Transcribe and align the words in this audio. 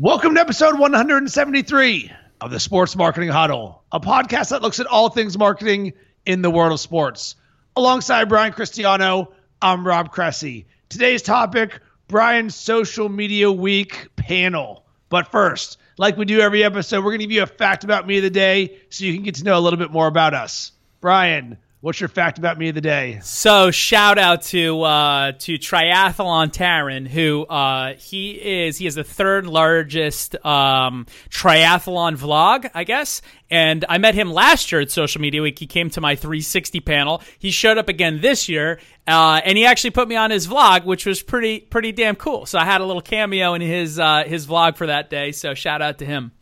Welcome 0.00 0.36
to 0.36 0.40
episode 0.40 0.78
173 0.78 2.12
of 2.40 2.52
the 2.52 2.60
Sports 2.60 2.94
Marketing 2.94 3.30
Huddle, 3.30 3.82
a 3.90 3.98
podcast 3.98 4.50
that 4.50 4.62
looks 4.62 4.78
at 4.78 4.86
all 4.86 5.08
things 5.08 5.36
marketing 5.36 5.94
in 6.24 6.40
the 6.40 6.52
world 6.52 6.70
of 6.70 6.78
sports. 6.78 7.34
Alongside 7.74 8.28
Brian 8.28 8.52
Cristiano, 8.52 9.32
I'm 9.60 9.84
Rob 9.84 10.12
Cressy. 10.12 10.66
Today's 10.88 11.22
topic 11.22 11.80
Brian's 12.06 12.54
social 12.54 13.08
media 13.08 13.50
week 13.50 14.10
panel. 14.14 14.84
But 15.08 15.32
first, 15.32 15.78
like 15.96 16.16
we 16.16 16.26
do 16.26 16.38
every 16.38 16.62
episode, 16.62 16.98
we're 16.98 17.10
going 17.10 17.18
to 17.18 17.26
give 17.26 17.32
you 17.32 17.42
a 17.42 17.46
fact 17.46 17.82
about 17.82 18.06
me 18.06 18.18
of 18.18 18.22
the 18.22 18.30
day 18.30 18.78
so 18.90 19.04
you 19.04 19.14
can 19.14 19.24
get 19.24 19.34
to 19.34 19.44
know 19.44 19.58
a 19.58 19.60
little 19.60 19.80
bit 19.80 19.90
more 19.90 20.06
about 20.06 20.32
us. 20.32 20.70
Brian, 21.00 21.58
What's 21.80 22.00
your 22.00 22.08
fact 22.08 22.38
about 22.38 22.58
me 22.58 22.70
of 22.70 22.74
the 22.74 22.80
day? 22.80 23.20
So 23.22 23.70
shout 23.70 24.18
out 24.18 24.42
to 24.46 24.82
uh, 24.82 25.32
to 25.38 25.58
Triathlon 25.58 26.52
Taren, 26.52 27.06
who 27.06 27.46
uh, 27.46 27.94
he 27.94 28.32
is 28.32 28.78
he 28.78 28.86
is 28.88 28.96
the 28.96 29.04
third 29.04 29.46
largest 29.46 30.34
um, 30.44 31.06
triathlon 31.30 32.16
vlog, 32.16 32.68
I 32.74 32.82
guess. 32.82 33.22
And 33.48 33.84
I 33.88 33.98
met 33.98 34.16
him 34.16 34.32
last 34.32 34.72
year 34.72 34.80
at 34.80 34.90
Social 34.90 35.20
Media 35.20 35.40
Week. 35.40 35.56
He 35.56 35.68
came 35.68 35.88
to 35.90 36.00
my 36.00 36.16
360 36.16 36.80
panel. 36.80 37.22
He 37.38 37.52
showed 37.52 37.78
up 37.78 37.88
again 37.88 38.20
this 38.20 38.48
year, 38.48 38.80
uh, 39.06 39.40
and 39.44 39.56
he 39.56 39.64
actually 39.64 39.90
put 39.90 40.08
me 40.08 40.16
on 40.16 40.32
his 40.32 40.48
vlog, 40.48 40.84
which 40.84 41.06
was 41.06 41.22
pretty 41.22 41.60
pretty 41.60 41.92
damn 41.92 42.16
cool. 42.16 42.44
So 42.46 42.58
I 42.58 42.64
had 42.64 42.80
a 42.80 42.86
little 42.86 43.02
cameo 43.02 43.54
in 43.54 43.60
his 43.60 44.00
uh, 44.00 44.24
his 44.26 44.48
vlog 44.48 44.76
for 44.76 44.88
that 44.88 45.10
day. 45.10 45.30
So 45.30 45.54
shout 45.54 45.80
out 45.80 45.98
to 45.98 46.04
him. 46.04 46.32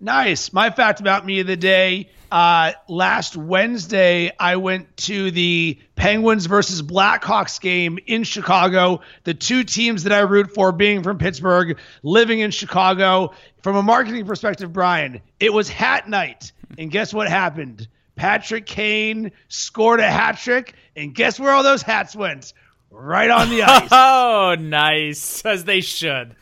Nice. 0.00 0.52
My 0.52 0.70
fact 0.70 1.00
about 1.00 1.24
me 1.24 1.40
of 1.40 1.46
the 1.46 1.56
day. 1.56 2.10
Uh, 2.30 2.72
last 2.88 3.36
Wednesday, 3.36 4.32
I 4.38 4.56
went 4.56 4.94
to 4.98 5.30
the 5.30 5.78
Penguins 5.94 6.46
versus 6.46 6.82
Blackhawks 6.82 7.60
game 7.60 7.98
in 8.06 8.24
Chicago. 8.24 9.00
The 9.24 9.32
two 9.32 9.64
teams 9.64 10.02
that 10.02 10.12
I 10.12 10.20
root 10.20 10.52
for 10.52 10.72
being 10.72 11.02
from 11.02 11.18
Pittsburgh, 11.18 11.78
living 12.02 12.40
in 12.40 12.50
Chicago. 12.50 13.32
From 13.62 13.76
a 13.76 13.82
marketing 13.82 14.26
perspective, 14.26 14.72
Brian, 14.72 15.22
it 15.40 15.52
was 15.52 15.68
hat 15.68 16.08
night. 16.08 16.52
And 16.76 16.90
guess 16.90 17.14
what 17.14 17.28
happened? 17.28 17.88
Patrick 18.16 18.66
Kane 18.66 19.32
scored 19.48 20.00
a 20.00 20.10
hat 20.10 20.38
trick. 20.38 20.74
And 20.96 21.14
guess 21.14 21.38
where 21.38 21.52
all 21.52 21.62
those 21.62 21.82
hats 21.82 22.16
went? 22.16 22.52
Right 22.90 23.30
on 23.30 23.50
the 23.50 23.62
ice. 23.64 23.88
oh, 23.92 24.56
nice. 24.58 25.44
As 25.44 25.64
they 25.64 25.80
should. 25.80 26.34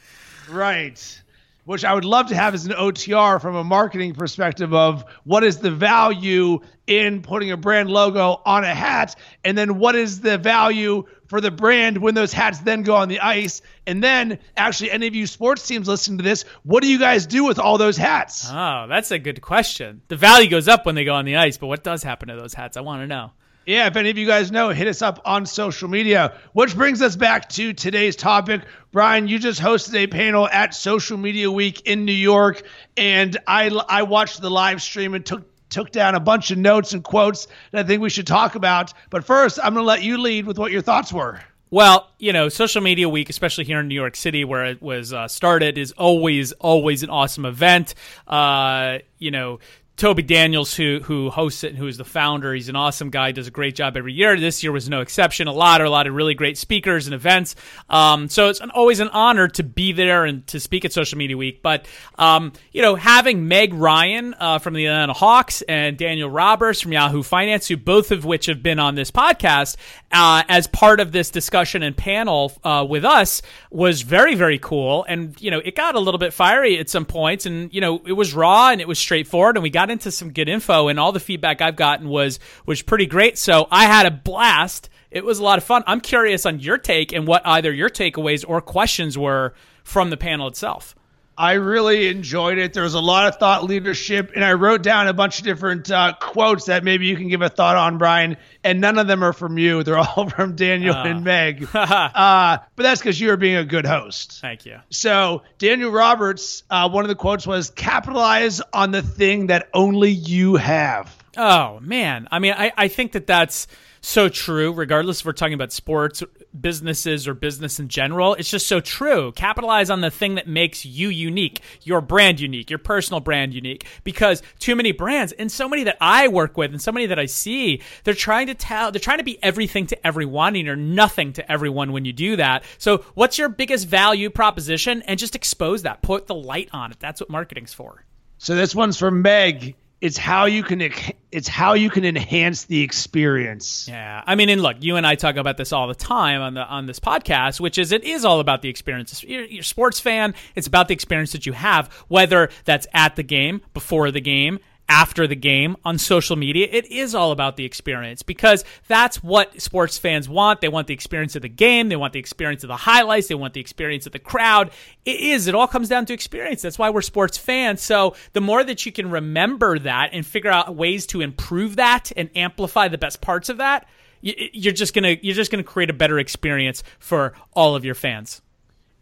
Right 0.48 1.22
which 1.64 1.84
I 1.84 1.94
would 1.94 2.04
love 2.04 2.28
to 2.28 2.34
have 2.34 2.54
as 2.54 2.66
an 2.66 2.72
OTR 2.72 3.40
from 3.40 3.56
a 3.56 3.64
marketing 3.64 4.14
perspective 4.14 4.74
of 4.74 5.04
what 5.24 5.44
is 5.44 5.58
the 5.58 5.70
value 5.70 6.60
in 6.86 7.22
putting 7.22 7.50
a 7.50 7.56
brand 7.56 7.90
logo 7.90 8.40
on 8.44 8.64
a 8.64 8.74
hat, 8.74 9.16
and 9.44 9.56
then 9.56 9.78
what 9.78 9.94
is 9.94 10.20
the 10.20 10.36
value 10.36 11.04
for 11.26 11.40
the 11.40 11.50
brand 11.50 11.98
when 11.98 12.14
those 12.14 12.32
hats 12.32 12.60
then 12.60 12.82
go 12.82 12.94
on 12.96 13.08
the 13.08 13.20
ice. 13.20 13.62
And 13.86 14.02
then, 14.02 14.38
actually, 14.56 14.90
any 14.90 15.06
of 15.06 15.14
you 15.14 15.26
sports 15.26 15.66
teams 15.66 15.88
listening 15.88 16.18
to 16.18 16.24
this, 16.24 16.44
what 16.62 16.82
do 16.82 16.90
you 16.90 16.98
guys 16.98 17.26
do 17.26 17.44
with 17.44 17.58
all 17.58 17.78
those 17.78 17.96
hats? 17.96 18.48
Oh, 18.50 18.86
that's 18.88 19.10
a 19.10 19.18
good 19.18 19.40
question. 19.40 20.02
The 20.08 20.16
value 20.16 20.50
goes 20.50 20.68
up 20.68 20.84
when 20.84 20.94
they 20.94 21.04
go 21.04 21.14
on 21.14 21.24
the 21.24 21.36
ice, 21.36 21.56
but 21.56 21.68
what 21.68 21.82
does 21.82 22.02
happen 22.02 22.28
to 22.28 22.36
those 22.36 22.54
hats? 22.54 22.76
I 22.76 22.82
want 22.82 23.02
to 23.02 23.06
know. 23.06 23.32
Yeah, 23.66 23.86
if 23.86 23.96
any 23.96 24.10
of 24.10 24.18
you 24.18 24.26
guys 24.26 24.52
know, 24.52 24.68
hit 24.70 24.88
us 24.88 25.00
up 25.00 25.22
on 25.24 25.46
social 25.46 25.88
media. 25.88 26.34
Which 26.52 26.76
brings 26.76 27.00
us 27.00 27.16
back 27.16 27.48
to 27.50 27.72
today's 27.72 28.14
topic. 28.14 28.62
Brian, 28.92 29.26
you 29.26 29.38
just 29.38 29.60
hosted 29.60 29.94
a 29.94 30.06
panel 30.06 30.46
at 30.48 30.74
Social 30.74 31.16
Media 31.16 31.50
Week 31.50 31.80
in 31.86 32.04
New 32.04 32.12
York, 32.12 32.62
and 32.96 33.36
I 33.46 33.68
I 33.88 34.02
watched 34.02 34.40
the 34.40 34.50
live 34.50 34.82
stream 34.82 35.14
and 35.14 35.24
took 35.24 35.44
took 35.70 35.90
down 35.90 36.14
a 36.14 36.20
bunch 36.20 36.50
of 36.50 36.58
notes 36.58 36.92
and 36.92 37.02
quotes 37.02 37.48
that 37.72 37.84
I 37.84 37.88
think 37.88 38.02
we 38.02 38.10
should 38.10 38.26
talk 38.26 38.54
about. 38.54 38.92
But 39.10 39.24
first, 39.24 39.58
I'm 39.62 39.74
going 39.74 39.82
to 39.82 39.88
let 39.88 40.02
you 40.02 40.18
lead 40.18 40.46
with 40.46 40.58
what 40.58 40.70
your 40.70 40.82
thoughts 40.82 41.12
were. 41.12 41.40
Well, 41.70 42.08
you 42.18 42.32
know, 42.32 42.48
social 42.48 42.80
media 42.82 43.08
week, 43.08 43.28
especially 43.28 43.64
here 43.64 43.80
in 43.80 43.88
New 43.88 43.96
York 43.96 44.14
City, 44.14 44.44
where 44.44 44.64
it 44.66 44.80
was 44.80 45.12
uh, 45.12 45.26
started, 45.26 45.76
is 45.76 45.90
always, 45.92 46.52
always 46.52 47.02
an 47.02 47.10
awesome 47.10 47.44
event. 47.44 47.96
Uh, 48.28 48.98
you 49.18 49.32
know, 49.32 49.58
Toby 49.96 50.22
Daniels, 50.22 50.74
who 50.74 50.98
who 51.04 51.30
hosts 51.30 51.62
it 51.62 51.68
and 51.68 51.78
who 51.78 51.86
is 51.86 51.96
the 51.96 52.04
founder, 52.04 52.52
he's 52.52 52.68
an 52.68 52.74
awesome 52.74 53.10
guy. 53.10 53.30
Does 53.30 53.46
a 53.46 53.52
great 53.52 53.76
job 53.76 53.96
every 53.96 54.12
year. 54.12 54.38
This 54.38 54.60
year 54.64 54.72
was 54.72 54.88
no 54.88 55.02
exception. 55.02 55.46
A 55.46 55.52
lot, 55.52 55.80
a 55.80 55.88
lot 55.88 56.08
of 56.08 56.14
really 56.14 56.34
great 56.34 56.58
speakers 56.58 57.06
and 57.06 57.14
events. 57.14 57.54
Um, 57.88 58.28
so 58.28 58.48
it's 58.48 58.60
an, 58.60 58.70
always 58.70 58.98
an 58.98 59.08
honor 59.10 59.46
to 59.46 59.62
be 59.62 59.92
there 59.92 60.24
and 60.24 60.44
to 60.48 60.58
speak 60.58 60.84
at 60.84 60.92
Social 60.92 61.16
Media 61.16 61.36
Week. 61.36 61.62
But 61.62 61.86
um, 62.16 62.52
you 62.72 62.82
know, 62.82 62.96
having 62.96 63.46
Meg 63.46 63.72
Ryan 63.72 64.34
uh, 64.34 64.58
from 64.58 64.74
the 64.74 64.86
Atlanta 64.86 65.12
Hawks 65.12 65.62
and 65.62 65.96
Daniel 65.96 66.28
Roberts 66.28 66.80
from 66.80 66.92
Yahoo 66.92 67.22
Finance, 67.22 67.68
who 67.68 67.76
both 67.76 68.10
of 68.10 68.24
which 68.24 68.46
have 68.46 68.64
been 68.64 68.80
on 68.80 68.96
this 68.96 69.12
podcast 69.12 69.76
uh, 70.10 70.42
as 70.48 70.66
part 70.66 70.98
of 70.98 71.12
this 71.12 71.30
discussion 71.30 71.84
and 71.84 71.96
panel 71.96 72.52
uh, 72.64 72.84
with 72.88 73.04
us, 73.04 73.42
was 73.70 74.02
very 74.02 74.34
very 74.34 74.58
cool. 74.58 75.04
And 75.08 75.40
you 75.40 75.52
know, 75.52 75.60
it 75.64 75.76
got 75.76 75.94
a 75.94 76.00
little 76.00 76.18
bit 76.18 76.32
fiery 76.32 76.80
at 76.80 76.90
some 76.90 77.04
points, 77.04 77.46
and 77.46 77.72
you 77.72 77.80
know, 77.80 78.02
it 78.04 78.12
was 78.14 78.34
raw 78.34 78.70
and 78.70 78.80
it 78.80 78.88
was 78.88 78.98
straightforward, 78.98 79.56
and 79.56 79.62
we 79.62 79.70
got 79.70 79.83
got 79.84 79.90
into 79.90 80.10
some 80.10 80.32
good 80.32 80.48
info, 80.48 80.88
and 80.88 80.98
all 80.98 81.12
the 81.12 81.20
feedback 81.20 81.60
I've 81.60 81.76
gotten 81.76 82.08
was 82.08 82.40
was 82.64 82.80
pretty 82.80 83.04
great. 83.06 83.36
So 83.36 83.68
I 83.70 83.84
had 83.84 84.06
a 84.06 84.10
blast. 84.10 84.88
It 85.10 85.24
was 85.24 85.38
a 85.38 85.42
lot 85.42 85.58
of 85.58 85.64
fun. 85.64 85.84
I'm 85.86 86.00
curious 86.00 86.46
on 86.46 86.58
your 86.58 86.78
take 86.78 87.12
and 87.12 87.26
what 87.26 87.46
either 87.46 87.70
your 87.70 87.90
takeaways 87.90 88.44
or 88.48 88.62
questions 88.62 89.18
were 89.18 89.52
from 89.82 90.08
the 90.08 90.16
panel 90.16 90.48
itself. 90.48 90.94
I 91.36 91.54
really 91.54 92.06
enjoyed 92.08 92.58
it. 92.58 92.72
There 92.72 92.84
was 92.84 92.94
a 92.94 93.00
lot 93.00 93.26
of 93.26 93.36
thought 93.36 93.64
leadership, 93.64 94.32
and 94.34 94.44
I 94.44 94.52
wrote 94.52 94.82
down 94.82 95.08
a 95.08 95.12
bunch 95.12 95.38
of 95.38 95.44
different 95.44 95.90
uh, 95.90 96.14
quotes 96.20 96.66
that 96.66 96.84
maybe 96.84 97.06
you 97.06 97.16
can 97.16 97.28
give 97.28 97.42
a 97.42 97.48
thought 97.48 97.76
on, 97.76 97.98
Brian. 97.98 98.36
And 98.62 98.80
none 98.80 98.98
of 98.98 99.06
them 99.06 99.24
are 99.24 99.32
from 99.32 99.58
you; 99.58 99.82
they're 99.82 99.98
all 99.98 100.28
from 100.36 100.54
Daniel 100.54 100.94
uh. 100.94 101.04
and 101.04 101.24
Meg. 101.24 101.68
uh, 101.74 102.58
but 102.76 102.82
that's 102.82 103.00
because 103.00 103.20
you 103.20 103.30
are 103.30 103.36
being 103.36 103.56
a 103.56 103.64
good 103.64 103.84
host. 103.84 104.40
Thank 104.40 104.64
you. 104.64 104.78
So 104.90 105.42
Daniel 105.58 105.90
Roberts, 105.90 106.62
uh, 106.70 106.88
one 106.88 107.04
of 107.04 107.08
the 107.08 107.16
quotes 107.16 107.46
was, 107.46 107.70
"Capitalize 107.70 108.60
on 108.72 108.92
the 108.92 109.02
thing 109.02 109.48
that 109.48 109.68
only 109.74 110.10
you 110.10 110.56
have." 110.56 111.14
Oh 111.36 111.80
man, 111.80 112.28
I 112.30 112.38
mean, 112.38 112.54
I, 112.56 112.72
I 112.76 112.88
think 112.88 113.12
that 113.12 113.26
that's 113.26 113.66
so 114.00 114.28
true, 114.28 114.72
regardless 114.72 115.20
if 115.20 115.26
we're 115.26 115.32
talking 115.32 115.54
about 115.54 115.72
sports, 115.72 116.22
businesses, 116.58 117.26
or 117.26 117.34
business 117.34 117.78
in 117.78 117.88
general. 117.88 118.34
It's 118.34 118.50
just 118.50 118.66
so 118.66 118.80
true. 118.80 119.32
Capitalize 119.32 119.90
on 119.90 120.00
the 120.00 120.10
thing 120.10 120.36
that 120.36 120.46
makes 120.46 120.84
you 120.84 121.08
unique, 121.08 121.60
your 121.82 122.00
brand 122.00 122.40
unique, 122.40 122.70
your 122.70 122.78
personal 122.78 123.20
brand 123.20 123.54
unique. 123.54 123.86
Because 124.04 124.42
too 124.58 124.76
many 124.76 124.92
brands, 124.92 125.32
and 125.32 125.50
so 125.50 125.68
many 125.68 125.84
that 125.84 125.96
I 126.00 126.28
work 126.28 126.56
with, 126.56 126.70
and 126.70 126.80
so 126.80 126.92
many 126.92 127.06
that 127.06 127.18
I 127.18 127.26
see, 127.26 127.82
they're 128.04 128.14
trying 128.14 128.46
to 128.48 128.54
tell, 128.54 128.92
they're 128.92 129.00
trying 129.00 129.18
to 129.18 129.24
be 129.24 129.42
everything 129.42 129.86
to 129.88 130.06
everyone, 130.06 130.56
and 130.56 130.66
you're 130.66 130.76
nothing 130.76 131.32
to 131.34 131.52
everyone 131.52 131.92
when 131.92 132.04
you 132.04 132.12
do 132.12 132.36
that. 132.36 132.64
So, 132.78 133.04
what's 133.14 133.38
your 133.38 133.48
biggest 133.48 133.88
value 133.88 134.30
proposition? 134.30 135.02
And 135.02 135.18
just 135.18 135.34
expose 135.34 135.82
that, 135.82 136.02
put 136.02 136.26
the 136.26 136.34
light 136.34 136.68
on 136.72 136.90
it. 136.92 137.00
That's 137.00 137.20
what 137.20 137.30
marketing's 137.30 137.72
for. 137.72 138.04
So, 138.38 138.54
this 138.54 138.74
one's 138.74 138.98
for 138.98 139.10
Meg 139.10 139.74
it's 140.00 140.18
how 140.18 140.44
you 140.44 140.62
can 140.62 140.90
it's 141.32 141.48
how 141.48 141.74
you 141.74 141.90
can 141.90 142.04
enhance 142.04 142.64
the 142.64 142.82
experience. 142.82 143.88
Yeah, 143.88 144.22
I 144.26 144.34
mean, 144.34 144.48
and 144.48 144.62
look, 144.62 144.76
you 144.80 144.96
and 144.96 145.06
I 145.06 145.14
talk 145.14 145.36
about 145.36 145.56
this 145.56 145.72
all 145.72 145.88
the 145.88 145.94
time 145.94 146.40
on 146.40 146.54
the 146.54 146.64
on 146.64 146.86
this 146.86 147.00
podcast, 147.00 147.60
which 147.60 147.78
is 147.78 147.92
it 147.92 148.04
is 148.04 148.24
all 148.24 148.40
about 148.40 148.62
the 148.62 148.68
experience. 148.68 149.22
You're, 149.24 149.44
you're 149.44 149.60
a 149.60 149.64
sports 149.64 150.00
fan; 150.00 150.34
it's 150.54 150.66
about 150.66 150.88
the 150.88 150.94
experience 150.94 151.32
that 151.32 151.46
you 151.46 151.52
have, 151.52 151.92
whether 152.08 152.50
that's 152.64 152.86
at 152.92 153.16
the 153.16 153.22
game, 153.22 153.62
before 153.72 154.10
the 154.10 154.20
game, 154.20 154.58
after 154.88 155.26
the 155.26 155.36
game 155.36 155.76
on 155.84 155.98
social 155.98 156.36
media. 156.36 156.68
It 156.70 156.86
is 156.90 157.14
all 157.14 157.32
about 157.32 157.56
the 157.56 157.64
experience 157.64 158.22
because 158.22 158.64
that's 158.86 159.22
what 159.22 159.60
sports 159.60 159.98
fans 159.98 160.28
want. 160.28 160.60
They 160.60 160.68
want 160.68 160.86
the 160.86 160.94
experience 160.94 161.36
of 161.36 161.42
the 161.42 161.48
game, 161.48 161.88
they 161.88 161.96
want 161.96 162.12
the 162.12 162.18
experience 162.18 162.64
of 162.64 162.68
the 162.68 162.76
highlights, 162.76 163.28
they 163.28 163.34
want 163.34 163.54
the 163.54 163.60
experience 163.60 164.06
of 164.06 164.12
the 164.12 164.18
crowd. 164.18 164.70
It 165.04 165.20
is, 165.20 165.46
it 165.46 165.54
all 165.54 165.66
comes 165.66 165.88
down 165.88 166.06
to 166.06 166.12
experience. 166.12 166.62
That's 166.62 166.78
why 166.78 166.90
we're 166.90 167.02
sports 167.02 167.38
fans. 167.38 167.82
So 167.82 168.14
the 168.32 168.40
more 168.40 168.62
that 168.62 168.84
you 168.84 168.92
can 168.92 169.10
remember 169.10 169.78
that 169.78 170.10
and 170.12 170.24
figure 170.24 170.50
out 170.50 170.74
ways 170.74 171.06
to 171.06 171.20
improve 171.20 171.76
that 171.76 172.12
and 172.16 172.30
amplify 172.36 172.88
the 172.88 172.98
best 172.98 173.20
parts 173.20 173.48
of 173.48 173.58
that, 173.58 173.86
you're 174.20 174.72
just 174.72 174.94
gonna 174.94 175.16
you're 175.20 175.34
just 175.34 175.50
gonna 175.50 175.62
create 175.62 175.90
a 175.90 175.94
better 175.94 176.18
experience 176.18 176.82
for 176.98 177.34
all 177.52 177.76
of 177.76 177.84
your 177.84 177.94
fans. 177.94 178.40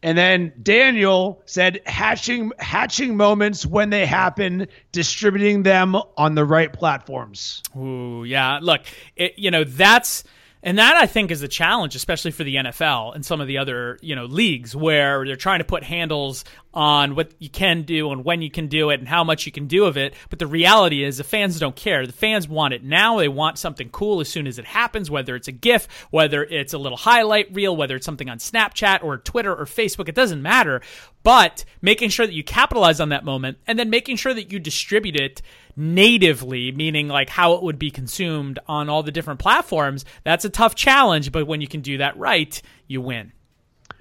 And 0.02 0.18
then 0.18 0.52
Daniel 0.60 1.42
said 1.46 1.80
hatching 1.86 2.50
hatching 2.58 3.16
moments 3.16 3.64
when 3.64 3.90
they 3.90 4.04
happen, 4.04 4.66
distributing 4.90 5.62
them 5.62 5.94
on 6.16 6.34
the 6.34 6.44
right 6.44 6.72
platforms. 6.72 7.62
Ooh, 7.76 8.24
yeah. 8.24 8.58
Look, 8.60 8.82
it, 9.16 9.38
you 9.38 9.50
know, 9.50 9.62
that's 9.64 10.24
and 10.62 10.78
that 10.78 10.96
I 10.96 11.06
think 11.06 11.30
is 11.30 11.42
a 11.42 11.48
challenge, 11.48 11.96
especially 11.96 12.30
for 12.30 12.44
the 12.44 12.56
NFL 12.56 13.14
and 13.14 13.24
some 13.24 13.40
of 13.40 13.46
the 13.46 13.58
other 13.58 13.98
you 14.00 14.14
know 14.14 14.26
leagues 14.26 14.74
where 14.76 15.24
they're 15.24 15.36
trying 15.36 15.58
to 15.58 15.64
put 15.64 15.82
handles 15.82 16.44
on 16.74 17.14
what 17.14 17.32
you 17.38 17.50
can 17.50 17.82
do 17.82 18.12
and 18.12 18.24
when 18.24 18.40
you 18.40 18.50
can 18.50 18.68
do 18.68 18.90
it 18.90 18.98
and 18.98 19.08
how 19.08 19.22
much 19.24 19.44
you 19.44 19.52
can 19.52 19.66
do 19.66 19.84
of 19.84 19.96
it. 19.96 20.14
But 20.30 20.38
the 20.38 20.46
reality 20.46 21.04
is 21.04 21.18
the 21.18 21.24
fans 21.24 21.58
don't 21.58 21.76
care. 21.76 22.06
The 22.06 22.12
fans 22.12 22.48
want 22.48 22.74
it 22.74 22.82
now. 22.82 23.18
They 23.18 23.28
want 23.28 23.58
something 23.58 23.90
cool 23.90 24.20
as 24.20 24.28
soon 24.28 24.46
as 24.46 24.58
it 24.58 24.64
happens, 24.64 25.10
whether 25.10 25.36
it's 25.36 25.48
a 25.48 25.52
GIF, 25.52 25.86
whether 26.10 26.44
it's 26.44 26.72
a 26.72 26.78
little 26.78 26.98
highlight 26.98 27.52
reel, 27.54 27.76
whether 27.76 27.96
it's 27.96 28.06
something 28.06 28.30
on 28.30 28.38
Snapchat 28.38 29.02
or 29.04 29.18
Twitter 29.18 29.54
or 29.54 29.66
Facebook. 29.66 30.08
It 30.08 30.14
doesn't 30.14 30.40
matter. 30.40 30.80
But 31.22 31.64
making 31.80 32.10
sure 32.10 32.26
that 32.26 32.34
you 32.34 32.42
capitalize 32.42 33.00
on 33.00 33.10
that 33.10 33.24
moment 33.24 33.58
and 33.66 33.78
then 33.78 33.90
making 33.90 34.16
sure 34.16 34.34
that 34.34 34.52
you 34.52 34.58
distribute 34.58 35.16
it 35.16 35.42
natively, 35.76 36.72
meaning 36.72 37.08
like 37.08 37.28
how 37.28 37.54
it 37.54 37.62
would 37.62 37.78
be 37.78 37.90
consumed 37.90 38.58
on 38.66 38.88
all 38.88 39.02
the 39.02 39.12
different 39.12 39.40
platforms, 39.40 40.04
that's 40.24 40.44
a 40.44 40.50
tough 40.50 40.74
challenge. 40.74 41.32
But 41.32 41.46
when 41.46 41.60
you 41.60 41.68
can 41.68 41.80
do 41.80 41.98
that 41.98 42.16
right, 42.16 42.60
you 42.86 43.00
win. 43.00 43.32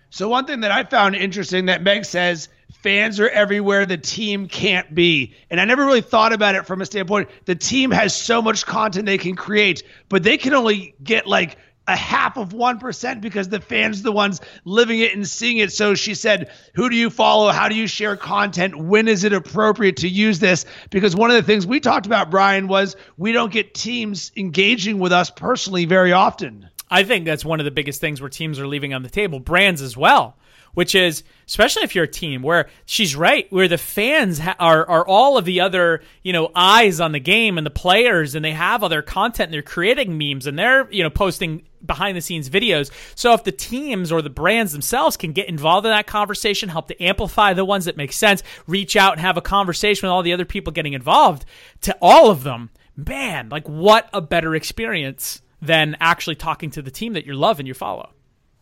So, 0.10 0.28
one 0.28 0.46
thing 0.46 0.60
that 0.62 0.72
I 0.72 0.84
found 0.84 1.16
interesting 1.16 1.68
that 1.68 1.84
Meg 1.84 2.04
says 2.04 2.50
fans 2.82 3.20
are 3.20 3.30
everywhere 3.30 3.86
the 3.86 3.98
team 3.98 4.48
can't 4.48 4.94
be. 4.94 5.36
And 5.50 5.62
I 5.62 5.66
never 5.66 5.86
really 5.86 6.02
thought 6.02 6.34
about 6.34 6.56
it 6.56 6.66
from 6.66 6.82
a 6.82 6.86
standpoint 6.86 7.30
the 7.46 7.56
team 7.56 7.92
has 7.92 8.16
so 8.16 8.42
much 8.42 8.66
content 8.66 9.06
they 9.06 9.18
can 9.18 9.36
create, 9.36 9.84
but 10.10 10.24
they 10.24 10.38
can 10.38 10.54
only 10.54 10.96
get 11.02 11.28
like 11.28 11.58
a 11.92 11.96
half 11.96 12.38
of 12.38 12.50
1% 12.50 13.22
because 13.22 13.50
the 13.50 13.62
fans 13.62 14.00
are 14.00 14.04
the 14.04 14.12
ones 14.12 14.42
living 14.66 15.00
it 15.00 15.14
and 15.14 15.28
seeing 15.28 15.58
it. 15.58 15.72
So 15.72 15.96
she 15.96 16.16
said, 16.16 16.52
Who 16.76 16.90
do 16.90 16.96
you 16.96 17.10
follow? 17.10 17.52
How 17.52 17.70
do 17.70 17.76
you 17.76 17.88
share 17.88 18.16
content? 18.16 18.76
When 18.78 19.08
is 19.08 19.24
it 19.24 19.34
appropriate 19.34 19.98
to 19.98 20.08
use 20.08 20.40
this? 20.40 20.66
Because 20.90 21.16
one 21.16 21.30
of 21.30 21.36
the 21.36 21.44
things 21.44 21.66
we 21.68 21.80
talked 21.80 22.06
about, 22.06 22.32
Brian, 22.32 22.68
was 22.68 22.96
we 23.18 23.32
don't 23.32 23.52
get 23.52 23.74
teams 23.74 24.32
engaging 24.36 25.00
with 25.00 25.12
us 25.12 25.30
personally 25.30 25.86
very 25.86 26.12
often. 26.12 26.70
I 26.90 27.04
think 27.04 27.26
that's 27.26 27.46
one 27.46 27.60
of 27.60 27.66
the 27.66 27.72
biggest 27.72 28.02
things 28.02 28.20
where 28.20 28.30
teams 28.30 28.60
are 28.60 28.68
leaving 28.68 28.94
on 28.94 29.04
the 29.04 29.10
table, 29.10 29.40
brands 29.40 29.82
as 29.82 29.96
well 29.96 30.36
which 30.74 30.96
is 30.96 31.24
especially 31.48 31.84
if 31.84 31.96
you're 31.96 32.06
a 32.06 32.08
team 32.08 32.42
where 32.42 32.70
she's 32.86 33.16
right, 33.16 33.52
where 33.52 33.68
the 33.68 33.78
fans 33.78 34.40
ha- 34.40 34.56
are 34.60 34.88
are 34.88 35.06
all 35.06 35.38
of 35.38 35.46
the 35.46 35.62
other 35.62 36.02
you 36.24 36.34
know 36.34 36.52
eyes 36.56 37.00
on 37.00 37.12
the 37.12 37.20
game 37.20 37.58
and 37.58 37.66
the 37.66 37.72
players, 37.72 38.36
and 38.36 38.44
they 38.44 38.54
have 38.54 38.84
other 38.84 39.02
content, 39.02 39.48
and 39.48 39.54
they're 39.54 39.62
creating 39.62 40.18
memes, 40.18 40.48
and 40.48 40.58
they're 40.58 40.90
you 40.92 41.04
know 41.04 41.10
posting 41.10 41.64
behind 41.86 42.18
the 42.18 42.22
scenes 42.22 42.50
videos. 42.50 42.92
So 43.16 43.34
if 43.34 43.44
the 43.44 43.52
teams 43.52 44.12
or 44.12 44.22
the 44.22 44.30
brands 44.30 44.72
themselves 44.72 45.18
can 45.18 45.32
get 45.32 45.50
involved 45.50 45.86
in 45.86 45.92
that 45.92 46.08
conversation, 46.08 46.70
help 46.70 46.88
to 46.88 47.04
amplify 47.04 47.54
the 47.54 47.66
ones 47.66 47.86
that 47.86 47.98
make 47.98 48.14
sense, 48.14 48.44
reach 48.68 48.96
out 48.96 49.14
and 49.14 49.22
have 49.22 49.38
a 49.38 49.42
conversation 49.42 50.08
with 50.08 50.12
all 50.12 50.24
the 50.24 50.34
other 50.34 50.46
people 50.46 50.74
getting 50.74 50.94
involved, 50.94 51.46
to 51.82 51.98
all 52.02 52.30
of 52.30 52.44
them, 52.44 52.70
man, 52.96 53.50
like 53.50 53.68
what 53.68 54.10
a 54.14 54.22
better 54.22 54.56
experience 54.56 55.42
than 55.62 55.96
actually 56.00 56.36
talking 56.36 56.72
to 56.72 56.82
the 56.82 56.92
team 56.92 57.14
that 57.14 57.26
you 57.26 57.34
love 57.34 57.60
and 57.60 57.68
you 57.68 57.74
follow. 57.74 58.12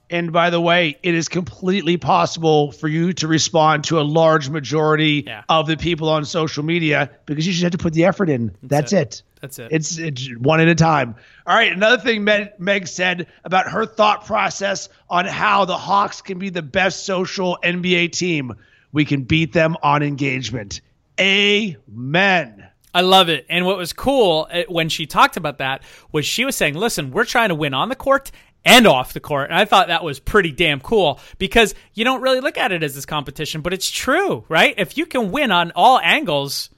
And 0.10 0.34
by 0.34 0.50
the 0.50 0.60
way, 0.60 0.98
it 1.04 1.14
is 1.14 1.30
completely 1.30 1.98
possible 1.98 2.72
for 2.72 2.88
you 2.88 3.14
to 3.14 3.28
respond 3.28 3.84
to 3.86 4.00
a 4.00 4.02
large 4.02 4.50
majority 4.50 5.24
yeah. 5.26 5.44
of 5.50 5.68
the 5.68 5.78
people 5.78 6.10
on 6.10 6.26
social 6.26 6.64
media 6.64 7.12
because 7.26 7.46
you 7.46 7.54
just 7.54 7.64
have 7.64 7.74
to 7.74 7.78
put 7.78 7.94
the 7.94 8.06
effort 8.06 8.30
in. 8.30 8.48
That's, 8.64 8.92
That's 8.92 8.94
it. 8.94 8.98
it. 8.98 9.24
That's 9.42 9.60
it. 9.60 9.68
It's, 9.72 9.98
it's 9.98 10.38
one 10.38 10.60
at 10.60 10.68
a 10.68 10.76
time. 10.76 11.16
All 11.46 11.56
right. 11.56 11.72
Another 11.72 12.02
thing 12.02 12.24
Meg, 12.24 12.60
Meg 12.60 12.88
said 12.88 13.28
about 13.44 13.70
her 13.70 13.86
thought 13.86 14.26
process 14.26 14.90
on 15.10 15.26
how 15.26 15.66
the 15.66 15.78
Hawks 15.78 16.22
can 16.22 16.40
be 16.40 16.50
the 16.50 16.64
best 16.64 17.06
social 17.06 17.58
NBA 17.64 18.12
team. 18.12 18.54
We 18.92 19.06
can 19.06 19.24
beat 19.24 19.54
them 19.54 19.78
on 19.84 20.02
engagement. 20.02 20.82
Amen. 21.20 22.70
I 22.94 23.02
love 23.02 23.30
it. 23.30 23.46
And 23.50 23.66
what 23.66 23.78
was 23.78 23.94
cool 23.94 24.48
eh, 24.50 24.64
when 24.68 24.90
she 24.90 25.06
talked 25.06 25.38
about 25.38 25.60
that 25.60 25.84
was 26.12 26.26
she 26.26 26.44
was 26.44 26.56
saying, 26.56 26.74
listen, 26.74 27.12
we're 27.12 27.26
trying 27.26 27.50
to 27.50 27.56
win 27.56 27.74
on 27.74 27.90
the 27.90 27.96
court 27.96 28.32
and 28.70 28.88
off 28.88 29.14
the 29.14 29.20
court. 29.20 29.50
And 29.50 29.58
I 29.58 29.66
thought 29.66 29.88
that 29.88 30.04
was 30.04 30.20
pretty 30.20 30.52
damn 30.52 30.80
cool 30.80 31.20
because 31.40 31.74
you 31.94 32.06
don't 32.06 32.22
really 32.22 32.40
look 32.40 32.58
at 32.58 32.72
it 32.72 32.84
as 32.84 32.96
this 32.96 33.06
competition, 33.06 33.62
but 33.62 33.74
it's 33.74 33.90
true, 33.90 34.46
right? 34.48 34.76
If 34.78 34.98
you 34.98 35.06
can 35.06 35.32
win 35.32 35.52
on 35.52 35.72
all 35.76 36.00
angles, 36.00 36.70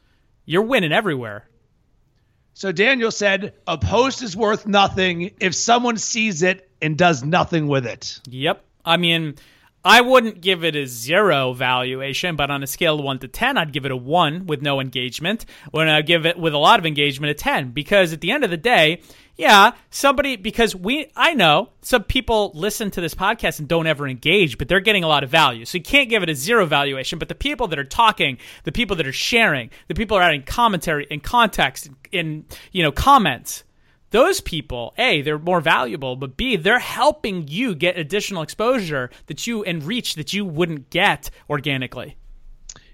you're 0.45 0.63
winning 0.63 0.93
everywhere. 0.93 1.47
So 2.53 2.71
Daniel 2.71 3.11
said, 3.11 3.53
a 3.67 3.77
post 3.77 4.21
is 4.21 4.37
worth 4.37 4.65
nothing 4.65 5.31
if 5.39 5.53
someone 5.53 5.97
sees 5.97 6.43
it 6.43 6.69
and 6.81 6.97
does 6.97 7.23
nothing 7.23 7.67
with 7.67 7.85
it. 7.85 8.19
Yep. 8.29 8.63
I 8.85 8.97
mean, 8.97 9.35
I 9.83 10.01
wouldn't 10.01 10.41
give 10.41 10.63
it 10.63 10.75
a 10.75 10.85
zero 10.85 11.53
valuation, 11.53 12.35
but 12.35 12.51
on 12.51 12.61
a 12.61 12.67
scale 12.67 12.99
of 12.99 13.05
one 13.05 13.17
to 13.19 13.27
10, 13.27 13.57
I'd 13.57 13.73
give 13.73 13.85
it 13.85 13.91
a 13.91 13.97
one 13.97 14.45
with 14.45 14.61
no 14.61 14.79
engagement. 14.79 15.45
When 15.71 15.89
I 15.89 16.01
give 16.01 16.25
it 16.25 16.37
with 16.37 16.53
a 16.53 16.59
lot 16.59 16.79
of 16.79 16.85
engagement, 16.85 17.31
a 17.31 17.33
10, 17.33 17.71
because 17.71 18.13
at 18.13 18.21
the 18.21 18.31
end 18.31 18.43
of 18.43 18.51
the 18.51 18.57
day, 18.57 19.01
yeah, 19.37 19.71
somebody 19.89 20.35
because 20.35 20.75
we 20.75 21.07
I 21.15 21.33
know 21.33 21.69
some 21.81 22.03
people 22.03 22.51
listen 22.53 22.91
to 22.91 23.01
this 23.01 23.15
podcast 23.15 23.57
and 23.57 23.67
don't 23.67 23.87
ever 23.87 24.07
engage, 24.07 24.59
but 24.59 24.67
they're 24.67 24.79
getting 24.79 25.03
a 25.03 25.07
lot 25.07 25.23
of 25.23 25.31
value. 25.31 25.65
So 25.65 25.79
you 25.79 25.83
can't 25.83 26.09
give 26.09 26.21
it 26.21 26.29
a 26.29 26.35
zero 26.35 26.67
valuation, 26.67 27.17
but 27.17 27.27
the 27.27 27.33
people 27.33 27.67
that 27.69 27.79
are 27.79 27.83
talking, 27.83 28.37
the 28.65 28.71
people 28.71 28.95
that 28.97 29.07
are 29.07 29.13
sharing, 29.13 29.71
the 29.87 29.95
people 29.95 30.15
are 30.15 30.21
adding 30.21 30.43
commentary 30.43 31.07
and 31.09 31.23
context 31.23 31.89
in 32.11 32.45
you 32.71 32.83
know 32.83 32.91
comments, 32.91 33.63
those 34.11 34.41
people, 34.41 34.93
A, 34.97 35.21
they're 35.21 35.39
more 35.39 35.61
valuable, 35.61 36.15
but 36.15 36.37
B, 36.37 36.57
they're 36.57 36.79
helping 36.79 37.47
you 37.47 37.73
get 37.73 37.97
additional 37.97 38.43
exposure 38.43 39.09
that 39.27 39.47
you 39.47 39.63
and 39.63 39.83
reach 39.83 40.15
that 40.15 40.33
you 40.33 40.45
wouldn't 40.45 40.89
get 40.89 41.29
organically. 41.49 42.17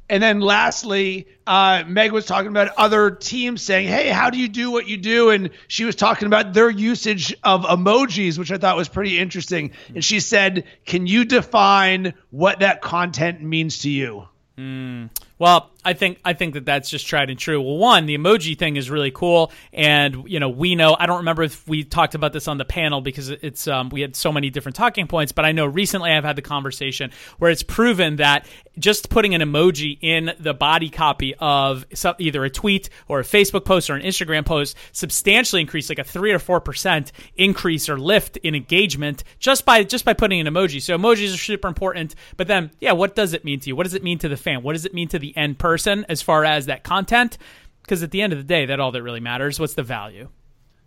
And 0.10 0.24
then 0.24 0.40
lastly, 0.40 1.28
uh, 1.46 1.84
Meg 1.86 2.14
was 2.14 2.25
talking 2.25 2.50
about 2.50 2.74
other 2.78 3.12
teams 3.12 3.62
saying, 3.62 3.88
Hey, 3.88 4.08
how 4.10 4.30
do 4.30 4.38
you 4.38 4.48
do 4.48 4.72
what 4.72 4.88
you 4.88 4.96
do? 4.96 5.31
And 5.31 5.50
she 5.68 5.84
was 5.84 5.96
talking 5.96 6.28
about 6.28 6.54
their 6.54 6.69
usage 6.69 7.36
of 7.44 7.64
emojis, 7.64 8.38
which 8.38 8.52
I 8.52 8.58
thought 8.58 8.78
was 8.78 8.88
pretty 8.88 9.19
interesting. 9.19 9.72
And 9.94 10.04
she 10.04 10.22
said, 10.22 10.64
Can 10.86 11.08
you 11.08 11.25
define 11.25 12.14
what 12.30 12.60
that 12.60 12.81
content 12.81 13.42
means 13.42 13.80
to 13.80 13.90
you? 13.90 14.28
Mm. 14.58 15.10
Well, 15.40 15.72
I 15.88 15.94
think 15.94 16.19
I 16.25 16.34
think 16.34 16.56
that 16.56 16.66
that's 16.66 16.89
just 16.89 17.07
tried 17.07 17.30
and 17.30 17.39
true. 17.39 17.62
Well, 17.62 17.78
one, 17.78 18.07
the 18.07 18.18
emoji 18.18 18.60
thing 18.60 18.75
is 18.75 18.89
really 18.89 19.10
cool, 19.10 19.54
and 19.72 20.30
you 20.30 20.38
know 20.38 20.50
we 20.50 20.75
know. 20.75 20.98
I 21.00 21.06
don't 21.06 21.19
remember 21.19 21.44
if 21.44 21.66
we 21.66 21.86
talked 21.86 22.13
about 22.13 22.34
this 22.34 22.50
on 22.50 22.57
the 22.57 22.66
panel 22.66 23.00
because 23.00 23.30
it's 23.30 23.69
um, 23.69 23.88
we 23.88 24.01
had 24.01 24.13
so 24.13 24.34
many 24.34 24.50
different 24.50 24.75
talking 24.75 25.07
points. 25.07 25.31
But 25.31 25.45
I 25.45 25.54
know 25.54 25.66
recently 25.66 26.12
I've 26.12 26.25
had 26.25 26.36
the 26.36 26.42
conversation 26.42 27.12
where 27.38 27.50
it's 27.50 27.63
proven 27.63 28.18
that 28.18 28.45
just 28.78 29.10
putting 29.10 29.34
an 29.34 29.39
emoji 29.39 29.98
in 30.01 30.34
the 30.38 30.54
body 30.54 30.89
copy 30.89 31.36
of 31.36 31.86
either 32.19 32.44
a 32.44 32.50
tweet 32.50 32.90
or 33.07 33.22
a 33.22 33.24
Facebook 33.24 33.63
post 33.63 33.90
or 33.90 33.95
an 33.95 34.01
Instagram 34.01 34.45
post 34.45 34.75
substantially 34.92 35.62
increase, 35.62 35.88
like 35.88 36.00
a 36.00 36.04
three 36.04 36.33
or 36.33 36.40
four 36.40 36.60
percent 36.60 37.13
increase 37.38 37.88
or 37.88 37.98
lift 37.98 38.36
in 38.36 38.56
engagement 38.56 39.24
just 39.40 39.63
by 39.63 39.86
just 39.86 40.04
by 40.04 40.13
putting 40.13 40.45
an 40.45 40.54
emoji. 40.54 40.81
So 40.81 40.98
emojis 40.98 41.33
are 41.33 41.38
super 41.38 41.69
important. 41.69 42.13
But 42.36 42.48
then, 42.48 42.72
yeah, 42.81 42.92
what 42.92 43.16
does 43.16 43.31
it 43.31 43.45
mean 43.45 43.62
to 43.62 43.69
you? 43.69 43.75
What 43.78 43.83
does 43.83 43.94
it 43.94 44.04
mean 44.04 44.18
to 44.18 44.28
the 44.28 44.36
fan? 44.36 44.63
What 44.63 44.74
does 44.74 44.86
it 44.86 44.94
mean 44.94 45.07
to 45.07 45.18
the 45.19 45.36
end 45.38 45.57
person? 45.57 45.76
Person 45.77 46.07
as 46.09 46.24
far 46.24 46.44
as 46.44 46.65
that 46.65 46.83
content 46.83 47.38
because 47.83 48.01
at 48.01 48.09
the 48.09 48.19
end 48.19 48.33
of 48.33 48.39
the 48.39 48.44
day 48.44 48.65
that 48.65 48.79
all 48.79 48.91
that 48.91 49.03
really 49.03 49.19
matters 49.19 49.59
what's 49.59 49.75
the 49.75 49.83
value? 49.83 50.27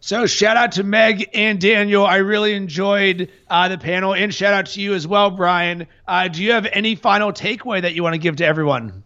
So 0.01 0.27
shout 0.27 0.57
out 0.57 0.73
to 0.73 0.83
meg 0.83 1.31
and 1.33 1.61
daniel. 1.61 2.05
I 2.05 2.17
really 2.17 2.55
enjoyed 2.55 3.31
uh, 3.49 3.69
the 3.69 3.79
panel 3.79 4.15
and 4.15 4.35
shout 4.35 4.53
out 4.53 4.67
to 4.67 4.81
you 4.81 4.95
as 4.95 5.07
well 5.07 5.31
brian. 5.31 5.87
Uh, 6.09 6.27
do 6.27 6.43
you 6.43 6.51
have 6.53 6.67
any 6.67 6.97
final 6.97 7.33
takeaway 7.33 7.83
that 7.83 7.95
you 7.95 8.03
want 8.03 8.15
to 8.15 8.19
give 8.19 8.37
to 8.37 8.45
everyone? 8.45 9.05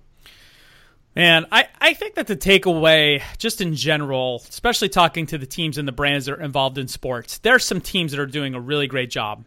Man, 1.14 1.44
I, 1.52 1.68
I 1.80 1.92
think 1.92 2.14
that 2.14 2.26
the 2.26 2.36
takeaway, 2.36 3.22
just 3.36 3.60
in 3.60 3.74
general, 3.74 4.42
especially 4.48 4.88
talking 4.88 5.26
to 5.26 5.38
the 5.38 5.46
teams 5.46 5.76
and 5.76 5.86
the 5.86 5.92
brands 5.92 6.26
that 6.26 6.38
are 6.38 6.42
involved 6.42 6.78
in 6.78 6.88
sports, 6.88 7.38
there 7.38 7.54
are 7.54 7.60
some 7.60 7.80
teams 7.82 8.10
that 8.12 8.18
are 8.18 8.26
doing 8.26 8.54
a 8.54 8.60
really 8.60 8.86
great 8.86 9.10
job 9.10 9.44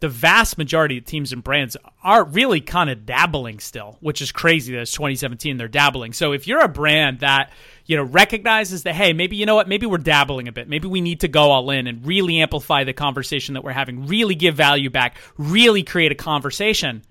the 0.00 0.08
vast 0.08 0.58
majority 0.58 0.98
of 0.98 1.04
teams 1.04 1.32
and 1.32 1.42
brands 1.42 1.76
are 2.02 2.24
really 2.24 2.60
kind 2.60 2.90
of 2.90 3.06
dabbling 3.06 3.58
still, 3.58 3.96
which 4.00 4.20
is 4.20 4.32
crazy 4.32 4.74
that 4.74 4.82
it's 4.82 4.92
2017 4.92 5.56
they're 5.56 5.68
dabbling. 5.68 6.12
So 6.12 6.32
if 6.32 6.46
you're 6.46 6.62
a 6.62 6.68
brand 6.68 7.20
that, 7.20 7.50
you 7.86 7.96
know, 7.96 8.02
recognizes 8.02 8.82
that 8.84 8.94
hey, 8.94 9.12
maybe 9.12 9.36
you 9.36 9.46
know 9.46 9.54
what, 9.54 9.68
maybe 9.68 9.86
we're 9.86 9.98
dabbling 9.98 10.48
a 10.48 10.52
bit. 10.52 10.68
Maybe 10.68 10.88
we 10.88 11.00
need 11.00 11.20
to 11.20 11.28
go 11.28 11.50
all 11.50 11.70
in 11.70 11.86
and 11.86 12.06
really 12.06 12.40
amplify 12.40 12.84
the 12.84 12.92
conversation 12.92 13.54
that 13.54 13.64
we're 13.64 13.72
having, 13.72 14.06
really 14.06 14.34
give 14.34 14.54
value 14.54 14.90
back, 14.90 15.16
really 15.38 15.82
create 15.82 16.12
a 16.12 16.16
conversation 16.16 17.02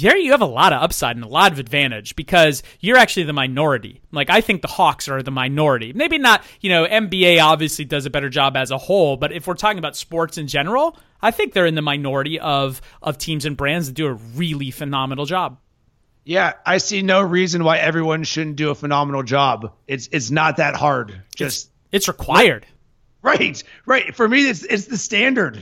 there 0.00 0.16
you 0.16 0.32
have 0.32 0.42
a 0.42 0.46
lot 0.46 0.72
of 0.72 0.82
upside 0.82 1.16
and 1.16 1.24
a 1.24 1.28
lot 1.28 1.52
of 1.52 1.58
advantage 1.58 2.16
because 2.16 2.62
you're 2.80 2.96
actually 2.96 3.24
the 3.24 3.32
minority. 3.32 4.00
Like 4.12 4.30
I 4.30 4.40
think 4.40 4.62
the 4.62 4.68
Hawks 4.68 5.08
are 5.08 5.22
the 5.22 5.30
minority. 5.30 5.92
Maybe 5.92 6.18
not, 6.18 6.42
you 6.60 6.70
know, 6.70 6.86
NBA 6.86 7.42
obviously 7.42 7.84
does 7.84 8.06
a 8.06 8.10
better 8.10 8.28
job 8.28 8.56
as 8.56 8.70
a 8.70 8.78
whole, 8.78 9.16
but 9.16 9.32
if 9.32 9.46
we're 9.46 9.54
talking 9.54 9.78
about 9.78 9.96
sports 9.96 10.38
in 10.38 10.46
general, 10.46 10.96
I 11.20 11.30
think 11.30 11.52
they're 11.52 11.66
in 11.66 11.74
the 11.74 11.82
minority 11.82 12.38
of 12.38 12.80
of 13.02 13.18
teams 13.18 13.44
and 13.44 13.56
brands 13.56 13.86
that 13.88 13.94
do 13.94 14.06
a 14.06 14.14
really 14.14 14.70
phenomenal 14.70 15.26
job. 15.26 15.58
Yeah, 16.24 16.54
I 16.66 16.78
see 16.78 17.02
no 17.02 17.22
reason 17.22 17.62
why 17.62 17.78
everyone 17.78 18.24
shouldn't 18.24 18.56
do 18.56 18.70
a 18.70 18.74
phenomenal 18.74 19.22
job. 19.22 19.72
It's 19.86 20.08
it's 20.12 20.30
not 20.30 20.56
that 20.56 20.74
hard. 20.74 21.22
Just 21.34 21.66
it's, 21.66 21.72
it's 21.92 22.08
required. 22.08 22.66
Right, 23.22 23.62
right. 23.86 24.14
For 24.14 24.28
me, 24.28 24.48
it's 24.48 24.64
it's 24.64 24.86
the 24.86 24.98
standard. 24.98 25.56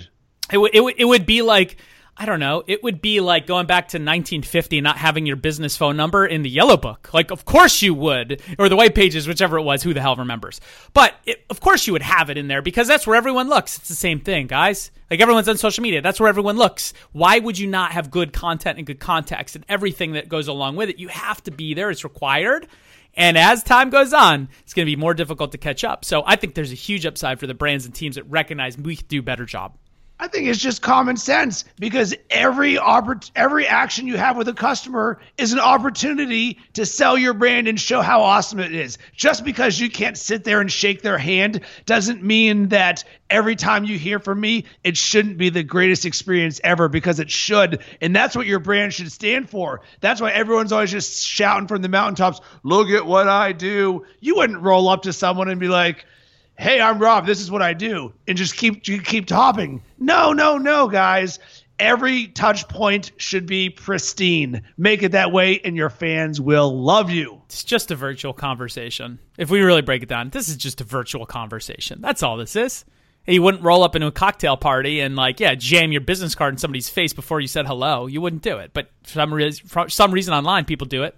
It, 0.52 0.58
it, 0.58 0.74
w- 0.74 0.94
it 0.96 1.04
would 1.04 1.24
be 1.24 1.42
like 1.42 1.76
I 2.16 2.26
don't 2.26 2.38
know. 2.38 2.62
It 2.68 2.82
would 2.84 3.02
be 3.02 3.20
like 3.20 3.46
going 3.46 3.66
back 3.66 3.88
to 3.88 3.96
1950, 3.96 4.80
not 4.80 4.96
having 4.96 5.26
your 5.26 5.34
business 5.34 5.76
phone 5.76 5.96
number 5.96 6.24
in 6.24 6.42
the 6.42 6.48
yellow 6.50 6.76
book. 6.76 7.12
Like, 7.12 7.32
of 7.32 7.44
course 7.44 7.82
you 7.82 7.92
would, 7.94 8.40
or 8.56 8.68
the 8.68 8.76
white 8.76 8.94
pages, 8.94 9.26
whichever 9.26 9.58
it 9.58 9.62
was. 9.62 9.82
Who 9.82 9.94
the 9.94 10.00
hell 10.00 10.14
remembers? 10.14 10.60
But 10.92 11.14
it, 11.26 11.44
of 11.50 11.60
course 11.60 11.86
you 11.88 11.92
would 11.92 12.02
have 12.02 12.30
it 12.30 12.38
in 12.38 12.46
there 12.46 12.62
because 12.62 12.86
that's 12.86 13.06
where 13.06 13.16
everyone 13.16 13.48
looks. 13.48 13.78
It's 13.78 13.88
the 13.88 13.94
same 13.94 14.20
thing, 14.20 14.46
guys. 14.46 14.92
Like 15.10 15.20
everyone's 15.20 15.48
on 15.48 15.56
social 15.56 15.82
media. 15.82 16.02
That's 16.02 16.20
where 16.20 16.28
everyone 16.28 16.56
looks. 16.56 16.92
Why 17.10 17.38
would 17.40 17.58
you 17.58 17.66
not 17.66 17.92
have 17.92 18.12
good 18.12 18.32
content 18.32 18.78
and 18.78 18.86
good 18.86 19.00
context 19.00 19.56
and 19.56 19.64
everything 19.68 20.12
that 20.12 20.28
goes 20.28 20.46
along 20.46 20.76
with 20.76 20.90
it? 20.90 21.00
You 21.00 21.08
have 21.08 21.42
to 21.44 21.50
be 21.50 21.74
there. 21.74 21.90
It's 21.90 22.04
required. 22.04 22.68
And 23.16 23.36
as 23.36 23.62
time 23.62 23.90
goes 23.90 24.12
on, 24.12 24.48
it's 24.62 24.74
going 24.74 24.86
to 24.86 24.90
be 24.90 24.96
more 24.96 25.14
difficult 25.14 25.52
to 25.52 25.58
catch 25.58 25.84
up. 25.84 26.04
So 26.04 26.22
I 26.26 26.36
think 26.36 26.54
there's 26.54 26.72
a 26.72 26.76
huge 26.76 27.06
upside 27.06 27.40
for 27.40 27.46
the 27.46 27.54
brands 27.54 27.86
and 27.86 27.94
teams 27.94 28.16
that 28.16 28.24
recognize 28.24 28.78
we 28.78 28.96
could 28.96 29.08
do 29.08 29.20
a 29.20 29.22
better 29.22 29.44
job. 29.44 29.76
I 30.20 30.28
think 30.28 30.46
it's 30.46 30.60
just 30.60 30.80
common 30.80 31.16
sense 31.16 31.64
because 31.78 32.14
every 32.30 32.76
oppor- 32.76 33.30
every 33.34 33.66
action 33.66 34.06
you 34.06 34.16
have 34.16 34.36
with 34.36 34.46
a 34.46 34.52
customer 34.54 35.20
is 35.36 35.52
an 35.52 35.58
opportunity 35.58 36.60
to 36.74 36.86
sell 36.86 37.18
your 37.18 37.34
brand 37.34 37.66
and 37.66 37.78
show 37.80 38.00
how 38.00 38.22
awesome 38.22 38.60
it 38.60 38.72
is. 38.72 38.96
Just 39.16 39.44
because 39.44 39.80
you 39.80 39.90
can't 39.90 40.16
sit 40.16 40.44
there 40.44 40.60
and 40.60 40.70
shake 40.70 41.02
their 41.02 41.18
hand 41.18 41.62
doesn't 41.84 42.22
mean 42.22 42.68
that 42.68 43.02
every 43.28 43.56
time 43.56 43.84
you 43.84 43.98
hear 43.98 44.20
from 44.20 44.40
me, 44.40 44.66
it 44.84 44.96
shouldn't 44.96 45.36
be 45.36 45.50
the 45.50 45.64
greatest 45.64 46.06
experience 46.06 46.60
ever 46.62 46.88
because 46.88 47.18
it 47.18 47.30
should. 47.30 47.82
And 48.00 48.14
that's 48.14 48.36
what 48.36 48.46
your 48.46 48.60
brand 48.60 48.94
should 48.94 49.10
stand 49.10 49.50
for. 49.50 49.80
That's 50.00 50.20
why 50.20 50.30
everyone's 50.30 50.70
always 50.70 50.92
just 50.92 51.26
shouting 51.26 51.66
from 51.66 51.82
the 51.82 51.88
mountaintops, 51.88 52.40
"Look 52.62 52.88
at 52.90 53.04
what 53.04 53.28
I 53.28 53.50
do." 53.50 54.06
You 54.20 54.36
wouldn't 54.36 54.62
roll 54.62 54.88
up 54.88 55.02
to 55.02 55.12
someone 55.12 55.48
and 55.48 55.58
be 55.58 55.68
like, 55.68 56.06
hey, 56.58 56.80
I'm 56.80 56.98
Rob. 56.98 57.26
This 57.26 57.40
is 57.40 57.50
what 57.50 57.62
I 57.62 57.72
do, 57.72 58.12
and 58.26 58.36
just 58.36 58.56
keep 58.56 58.82
keep 58.82 59.26
topping. 59.26 59.82
No, 59.98 60.32
no, 60.32 60.58
no, 60.58 60.88
guys. 60.88 61.38
Every 61.80 62.28
touch 62.28 62.68
point 62.68 63.10
should 63.16 63.46
be 63.46 63.68
pristine. 63.68 64.62
Make 64.76 65.02
it 65.02 65.10
that 65.12 65.32
way, 65.32 65.60
and 65.64 65.76
your 65.76 65.90
fans 65.90 66.40
will 66.40 66.80
love 66.80 67.10
you. 67.10 67.42
It's 67.46 67.64
just 67.64 67.90
a 67.90 67.96
virtual 67.96 68.32
conversation. 68.32 69.18
If 69.38 69.50
we 69.50 69.60
really 69.60 69.82
break 69.82 70.04
it 70.04 70.08
down, 70.08 70.30
this 70.30 70.48
is 70.48 70.56
just 70.56 70.80
a 70.80 70.84
virtual 70.84 71.26
conversation. 71.26 72.00
That's 72.00 72.22
all 72.22 72.36
this 72.36 72.54
is. 72.54 72.84
You 73.26 73.42
wouldn't 73.42 73.64
roll 73.64 73.82
up 73.82 73.96
into 73.96 74.06
a 74.06 74.12
cocktail 74.12 74.56
party 74.56 75.00
and 75.00 75.16
like, 75.16 75.40
yeah, 75.40 75.54
jam 75.54 75.90
your 75.90 76.02
business 76.02 76.34
card 76.34 76.54
in 76.54 76.58
somebody's 76.58 76.88
face 76.88 77.12
before 77.12 77.40
you 77.40 77.48
said 77.48 77.66
hello. 77.66 78.06
You 78.06 78.20
wouldn't 78.20 78.42
do 78.42 78.58
it, 78.58 78.70
but 78.74 78.90
for 79.02 79.12
some, 79.14 79.34
re- 79.34 79.50
for 79.52 79.88
some 79.88 80.12
reason 80.12 80.34
online, 80.34 80.66
people 80.66 80.86
do 80.86 81.02
it. 81.04 81.16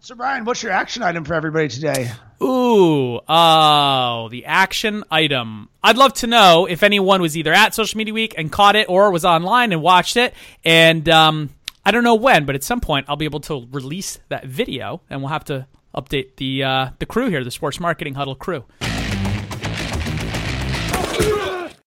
So, 0.00 0.14
Brian, 0.14 0.44
what's 0.44 0.62
your 0.62 0.70
action 0.70 1.02
item 1.02 1.24
for 1.24 1.34
everybody 1.34 1.68
today? 1.68 2.10
Ooh, 2.40 3.18
oh, 3.28 4.28
the 4.30 4.44
action 4.46 5.02
item. 5.10 5.68
I'd 5.82 5.96
love 5.96 6.12
to 6.14 6.28
know 6.28 6.66
if 6.66 6.84
anyone 6.84 7.20
was 7.20 7.36
either 7.36 7.52
at 7.52 7.74
Social 7.74 7.98
Media 7.98 8.14
Week 8.14 8.32
and 8.38 8.50
caught 8.50 8.76
it 8.76 8.88
or 8.88 9.10
was 9.10 9.24
online 9.24 9.72
and 9.72 9.82
watched 9.82 10.16
it. 10.16 10.34
And 10.64 11.08
um, 11.08 11.50
I 11.84 11.90
don't 11.90 12.04
know 12.04 12.14
when, 12.14 12.46
but 12.46 12.54
at 12.54 12.62
some 12.62 12.80
point 12.80 13.06
I'll 13.08 13.16
be 13.16 13.24
able 13.24 13.40
to 13.40 13.66
release 13.72 14.20
that 14.28 14.46
video 14.46 15.02
and 15.10 15.20
we'll 15.20 15.30
have 15.30 15.44
to 15.46 15.66
update 15.94 16.36
the 16.36 16.62
uh, 16.62 16.90
the 17.00 17.06
crew 17.06 17.28
here, 17.28 17.42
the 17.42 17.50
Sports 17.50 17.80
Marketing 17.80 18.14
Huddle 18.14 18.36
crew. 18.36 18.64